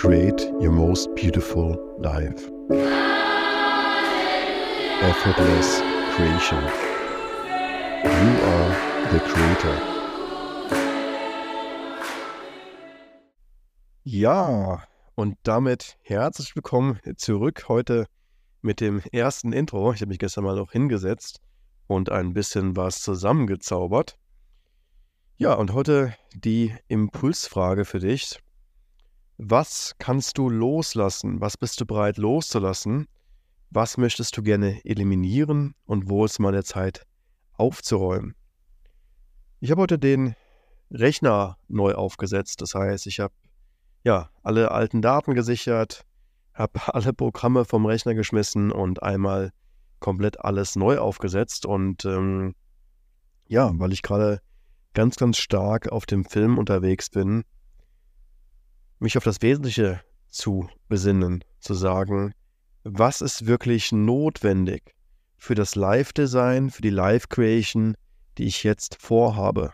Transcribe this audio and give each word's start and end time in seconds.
create 0.00 0.40
your 0.58 0.72
most 0.72 1.14
beautiful 1.14 1.76
life. 1.98 2.50
Effortless 5.02 5.82
creation. 6.14 6.62
You 8.04 8.30
are 8.50 8.70
the 9.12 9.18
creator. 9.18 9.76
Ja, 14.02 14.82
und 15.16 15.36
damit 15.42 15.98
herzlich 16.00 16.56
willkommen 16.56 16.98
zurück 17.18 17.68
heute 17.68 18.06
mit 18.62 18.80
dem 18.80 19.02
ersten 19.12 19.52
Intro. 19.52 19.92
Ich 19.92 20.00
habe 20.00 20.08
mich 20.08 20.18
gestern 20.18 20.44
mal 20.44 20.56
noch 20.56 20.72
hingesetzt 20.72 21.42
und 21.88 22.08
ein 22.10 22.32
bisschen 22.32 22.74
was 22.74 23.02
zusammengezaubert. 23.02 24.16
Ja, 25.36 25.52
und 25.52 25.74
heute 25.74 26.14
die 26.34 26.74
Impulsfrage 26.88 27.84
für 27.84 27.98
dich. 27.98 28.40
Was 29.42 29.94
kannst 29.96 30.36
du 30.36 30.50
loslassen? 30.50 31.40
Was 31.40 31.56
bist 31.56 31.80
du 31.80 31.86
bereit 31.86 32.18
loszulassen? 32.18 33.08
Was 33.70 33.96
möchtest 33.96 34.36
du 34.36 34.42
gerne 34.42 34.84
eliminieren 34.84 35.74
und 35.86 36.10
wo 36.10 36.26
ist 36.26 36.40
mal 36.40 36.52
der 36.52 36.62
Zeit 36.62 37.06
aufzuräumen? 37.54 38.34
Ich 39.60 39.70
habe 39.70 39.80
heute 39.80 39.98
den 39.98 40.34
Rechner 40.90 41.56
neu 41.68 41.94
aufgesetzt. 41.94 42.60
Das 42.60 42.74
heißt, 42.74 43.06
ich 43.06 43.18
habe 43.18 43.32
ja 44.04 44.28
alle 44.42 44.72
alten 44.72 45.00
Daten 45.00 45.34
gesichert, 45.34 46.04
habe 46.52 46.78
alle 46.94 47.14
Programme 47.14 47.64
vom 47.64 47.86
Rechner 47.86 48.12
geschmissen 48.12 48.70
und 48.70 49.02
einmal 49.02 49.52
komplett 50.00 50.44
alles 50.44 50.76
neu 50.76 50.98
aufgesetzt. 50.98 51.64
Und 51.64 52.04
ähm, 52.04 52.54
ja, 53.46 53.70
weil 53.72 53.94
ich 53.94 54.02
gerade 54.02 54.42
ganz, 54.92 55.16
ganz 55.16 55.38
stark 55.38 55.88
auf 55.88 56.04
dem 56.04 56.26
Film 56.26 56.58
unterwegs 56.58 57.08
bin, 57.08 57.44
mich 59.00 59.16
auf 59.16 59.24
das 59.24 59.42
Wesentliche 59.42 60.00
zu 60.28 60.68
besinnen, 60.88 61.42
zu 61.58 61.74
sagen, 61.74 62.32
was 62.84 63.20
ist 63.20 63.46
wirklich 63.46 63.92
notwendig 63.92 64.94
für 65.36 65.54
das 65.54 65.74
Live-Design, 65.74 66.70
für 66.70 66.82
die 66.82 66.90
Live-Creation, 66.90 67.96
die 68.38 68.44
ich 68.44 68.62
jetzt 68.62 68.96
vorhabe. 69.00 69.72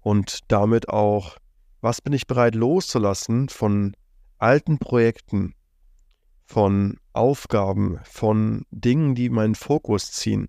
Und 0.00 0.40
damit 0.48 0.88
auch, 0.88 1.36
was 1.80 2.00
bin 2.00 2.12
ich 2.12 2.26
bereit 2.26 2.54
loszulassen 2.54 3.48
von 3.48 3.94
alten 4.38 4.78
Projekten, 4.78 5.54
von 6.44 6.98
Aufgaben, 7.12 8.00
von 8.04 8.64
Dingen, 8.70 9.14
die 9.14 9.30
meinen 9.30 9.54
Fokus 9.54 10.12
ziehen. 10.12 10.48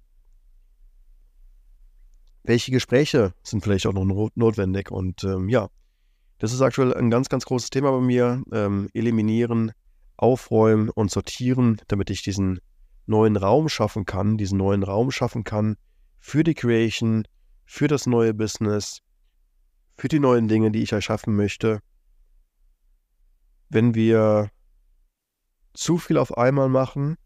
Welche 2.43 2.71
Gespräche 2.71 3.33
sind 3.41 3.63
vielleicht 3.63 3.85
auch 3.85 3.93
noch 3.93 4.29
notwendig? 4.35 4.91
Und 4.91 5.23
ähm, 5.23 5.49
ja, 5.49 5.69
das 6.39 6.53
ist 6.53 6.61
aktuell 6.61 6.93
ein 6.93 7.09
ganz, 7.09 7.29
ganz 7.29 7.45
großes 7.45 7.69
Thema 7.69 7.91
bei 7.91 8.01
mir. 8.01 8.43
Ähm, 8.51 8.89
eliminieren, 8.93 9.71
aufräumen 10.17 10.89
und 10.89 11.11
sortieren, 11.11 11.81
damit 11.87 12.09
ich 12.09 12.21
diesen 12.21 12.59
neuen 13.05 13.35
Raum 13.35 13.69
schaffen 13.69 14.05
kann, 14.05 14.37
diesen 14.37 14.57
neuen 14.57 14.83
Raum 14.83 15.11
schaffen 15.11 15.43
kann 15.43 15.75
für 16.19 16.43
die 16.43 16.53
Creation, 16.53 17.27
für 17.65 17.87
das 17.87 18.05
neue 18.05 18.33
Business, 18.33 19.01
für 19.97 20.07
die 20.07 20.19
neuen 20.19 20.47
Dinge, 20.47 20.71
die 20.71 20.81
ich 20.81 20.91
erschaffen 20.91 21.35
möchte. 21.35 21.79
Wenn 23.69 23.95
wir 23.95 24.49
zu 25.73 25.97
viel 25.97 26.17
auf 26.17 26.37
einmal 26.37 26.69
machen, 26.69 27.17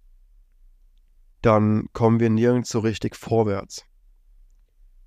dann 1.41 1.87
kommen 1.93 2.19
wir 2.19 2.29
nirgends 2.29 2.69
so 2.69 2.79
richtig 2.79 3.15
vorwärts. 3.15 3.85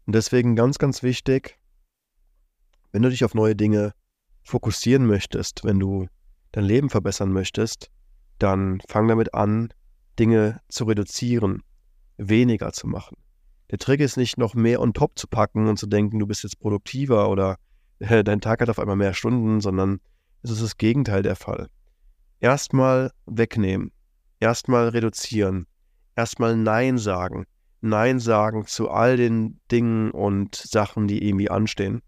Und 0.06 0.14
deswegen 0.14 0.56
ganz, 0.56 0.78
ganz 0.78 1.02
wichtig, 1.02 1.59
wenn 2.92 3.02
du 3.02 3.10
dich 3.10 3.24
auf 3.24 3.34
neue 3.34 3.56
Dinge 3.56 3.92
fokussieren 4.42 5.06
möchtest, 5.06 5.64
wenn 5.64 5.78
du 5.78 6.06
dein 6.52 6.64
Leben 6.64 6.90
verbessern 6.90 7.32
möchtest, 7.32 7.90
dann 8.38 8.80
fang 8.88 9.06
damit 9.08 9.34
an, 9.34 9.72
Dinge 10.18 10.60
zu 10.68 10.84
reduzieren, 10.84 11.62
weniger 12.16 12.72
zu 12.72 12.86
machen. 12.86 13.16
Der 13.70 13.78
Trick 13.78 14.00
ist 14.00 14.16
nicht 14.16 14.36
noch 14.36 14.54
mehr 14.54 14.80
on 14.80 14.92
top 14.92 15.18
zu 15.18 15.28
packen 15.28 15.68
und 15.68 15.78
zu 15.78 15.86
denken, 15.86 16.18
du 16.18 16.26
bist 16.26 16.42
jetzt 16.42 16.58
produktiver 16.58 17.30
oder 17.30 17.56
äh, 18.00 18.24
dein 18.24 18.40
Tag 18.40 18.60
hat 18.60 18.68
auf 18.68 18.78
einmal 18.78 18.96
mehr 18.96 19.14
Stunden, 19.14 19.60
sondern 19.60 20.00
es 20.42 20.50
ist 20.50 20.62
das 20.62 20.76
Gegenteil 20.76 21.22
der 21.22 21.36
Fall. 21.36 21.68
Erstmal 22.40 23.12
wegnehmen, 23.26 23.92
erstmal 24.40 24.88
reduzieren, 24.88 25.66
erstmal 26.16 26.56
Nein 26.56 26.98
sagen, 26.98 27.46
Nein 27.82 28.18
sagen 28.18 28.66
zu 28.66 28.90
all 28.90 29.16
den 29.16 29.60
Dingen 29.70 30.10
und 30.10 30.54
Sachen, 30.54 31.06
die 31.06 31.26
irgendwie 31.26 31.50
anstehen. 31.50 32.02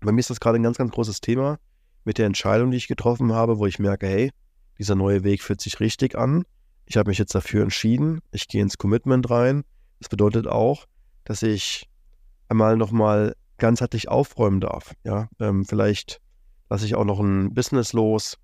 Bei 0.00 0.12
mir 0.12 0.20
ist 0.20 0.30
das 0.30 0.40
gerade 0.40 0.58
ein 0.58 0.62
ganz, 0.62 0.78
ganz 0.78 0.92
großes 0.92 1.20
Thema 1.20 1.58
mit 2.04 2.18
der 2.18 2.26
Entscheidung, 2.26 2.70
die 2.70 2.76
ich 2.76 2.88
getroffen 2.88 3.32
habe, 3.32 3.58
wo 3.58 3.66
ich 3.66 3.78
merke, 3.78 4.06
hey, 4.06 4.30
dieser 4.78 4.94
neue 4.94 5.24
Weg 5.24 5.42
fühlt 5.42 5.60
sich 5.60 5.80
richtig 5.80 6.16
an. 6.16 6.44
Ich 6.84 6.96
habe 6.96 7.10
mich 7.10 7.18
jetzt 7.18 7.34
dafür 7.34 7.62
entschieden. 7.62 8.20
Ich 8.30 8.46
gehe 8.48 8.62
ins 8.62 8.78
Commitment 8.78 9.28
rein. 9.30 9.64
Das 9.98 10.08
bedeutet 10.08 10.46
auch, 10.46 10.86
dass 11.24 11.42
ich 11.42 11.88
einmal 12.48 12.76
nochmal 12.76 13.34
ganzheitlich 13.58 14.08
aufräumen 14.08 14.60
darf. 14.60 14.94
Ja, 15.04 15.28
ähm, 15.40 15.64
vielleicht 15.64 16.20
lasse 16.68 16.86
ich 16.86 16.94
auch 16.94 17.04
noch 17.04 17.20
ein 17.20 17.54
Business 17.54 17.92
los. 17.92 18.36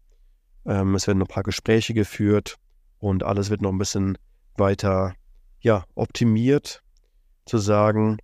Ähm, 0.64 0.94
es 0.94 1.06
werden 1.06 1.19
noch 1.19 1.28
ein 1.28 1.34
paar 1.34 1.42
Gespräche 1.42 1.94
geführt 1.94 2.56
und 2.98 3.22
alles 3.22 3.50
wird 3.50 3.62
noch 3.62 3.70
ein 3.70 3.78
bisschen 3.78 4.16
weiter 4.56 5.14
ja, 5.60 5.84
optimiert, 5.94 6.82
zu 7.44 7.58
sagen, 7.58 8.19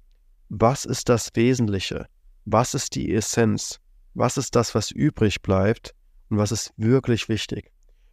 was 0.49 0.85
ist 0.85 1.09
das 1.09 1.31
Wesentliche? 1.35 2.07
Was 2.51 2.75
ist 2.75 2.95
die 2.95 3.13
Essenz, 3.15 3.79
was 4.15 4.37
ist 4.39 4.57
das, 4.57 4.75
was 4.75 4.91
übrig 4.91 5.43
bleibt 5.43 5.95
und 6.31 6.39
was 6.39 6.53
ist 6.53 6.73
wirklich 6.77 7.29
wichtig. 7.29 7.71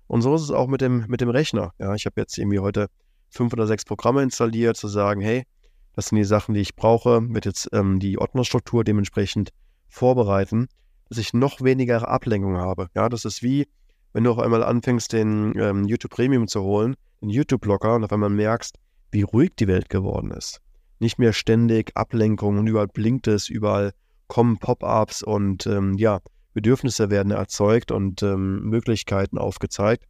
Und 0.07 0.21
so 0.21 0.35
ist 0.35 0.41
es 0.41 0.51
auch 0.51 0.67
mit 0.67 0.81
dem, 0.81 1.05
mit 1.07 1.21
dem 1.21 1.29
Rechner. 1.29 1.73
Ja, 1.79 1.95
ich 1.95 2.05
habe 2.05 2.21
jetzt 2.21 2.37
irgendwie 2.37 2.59
heute 2.59 2.89
fünf 3.29 3.53
oder 3.53 3.65
sechs 3.65 3.85
Programme 3.85 4.21
installiert, 4.21 4.77
zu 4.77 4.87
sagen, 4.87 5.21
hey, 5.21 5.45
das 5.93 6.07
sind 6.07 6.17
die 6.17 6.25
Sachen, 6.25 6.53
die 6.53 6.61
ich 6.61 6.75
brauche, 6.75 7.21
wird 7.33 7.45
jetzt 7.45 7.69
ähm, 7.71 7.99
die 7.99 8.17
Ordnerstruktur 8.17 8.83
dementsprechend 8.83 9.51
vorbereiten, 9.87 10.67
dass 11.07 11.17
ich 11.17 11.33
noch 11.33 11.61
weniger 11.61 12.07
Ablenkung 12.07 12.57
habe. 12.57 12.89
Ja, 12.93 13.07
das 13.07 13.23
ist 13.25 13.41
wie, 13.41 13.67
wenn 14.11 14.25
du 14.25 14.31
auf 14.31 14.39
einmal 14.39 14.63
anfängst, 14.63 15.13
den 15.13 15.57
ähm, 15.57 15.85
YouTube 15.85 16.11
Premium 16.11 16.47
zu 16.47 16.61
holen, 16.61 16.95
den 17.21 17.29
YouTube-Blocker 17.29 17.95
und 17.95 18.03
auf 18.03 18.11
einmal 18.11 18.29
merkst, 18.29 18.75
wie 19.11 19.21
ruhig 19.21 19.51
die 19.57 19.67
Welt 19.67 19.89
geworden 19.89 20.31
ist. 20.31 20.59
Nicht 20.99 21.19
mehr 21.19 21.33
ständig 21.33 21.95
Ablenkung 21.95 22.57
und 22.57 22.67
überall 22.67 22.87
blinkt 22.87 23.27
es, 23.27 23.49
überall 23.49 23.93
kommen 24.27 24.57
Pop-ups 24.57 25.23
und 25.23 25.67
ähm, 25.67 25.95
ja, 25.97 26.19
Bedürfnisse 26.53 27.09
werden 27.09 27.31
erzeugt 27.31 27.91
und 27.91 28.23
ähm, 28.23 28.61
Möglichkeiten 28.63 29.37
aufgezeigt. 29.37 30.05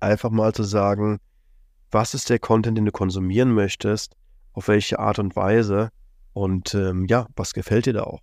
Einfach 0.00 0.30
mal 0.30 0.52
zu 0.52 0.64
sagen, 0.64 1.18
was 1.90 2.14
ist 2.14 2.30
der 2.30 2.38
Content, 2.38 2.76
den 2.76 2.84
du 2.84 2.92
konsumieren 2.92 3.52
möchtest, 3.52 4.16
auf 4.52 4.68
welche 4.68 4.98
Art 4.98 5.18
und 5.18 5.36
Weise 5.36 5.90
und 6.32 6.74
ähm, 6.74 7.06
ja, 7.06 7.26
was 7.36 7.52
gefällt 7.52 7.86
dir 7.86 7.92
da 7.92 8.02
auch. 8.02 8.20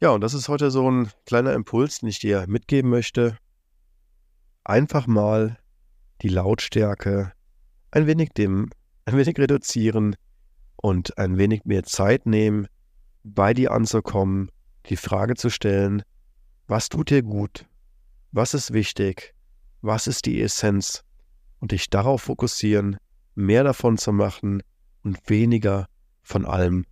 Ja, 0.00 0.10
und 0.10 0.20
das 0.20 0.34
ist 0.34 0.48
heute 0.48 0.70
so 0.70 0.90
ein 0.90 1.10
kleiner 1.24 1.54
Impuls, 1.54 2.00
den 2.00 2.08
ich 2.08 2.18
dir 2.18 2.44
mitgeben 2.48 2.90
möchte. 2.90 3.38
Einfach 4.64 5.06
mal 5.06 5.58
die 6.22 6.28
Lautstärke 6.28 7.32
ein 7.90 8.06
wenig 8.06 8.30
dimmen, 8.30 8.70
ein 9.04 9.16
wenig 9.16 9.38
reduzieren 9.38 10.16
und 10.76 11.16
ein 11.16 11.38
wenig 11.38 11.64
mehr 11.64 11.84
Zeit 11.84 12.26
nehmen 12.26 12.66
bei 13.34 13.54
dir 13.54 13.72
anzukommen, 13.72 14.50
die 14.88 14.96
Frage 14.96 15.34
zu 15.34 15.50
stellen, 15.50 16.02
was 16.68 16.88
tut 16.88 17.10
dir 17.10 17.22
gut? 17.22 17.66
Was 18.30 18.54
ist 18.54 18.72
wichtig? 18.72 19.34
Was 19.82 20.06
ist 20.06 20.26
die 20.26 20.40
Essenz? 20.40 21.02
Und 21.58 21.72
dich 21.72 21.90
darauf 21.90 22.22
fokussieren, 22.22 22.98
mehr 23.34 23.64
davon 23.64 23.98
zu 23.98 24.12
machen 24.12 24.62
und 25.02 25.18
weniger 25.28 25.86
von 26.22 26.44
allem 26.44 26.84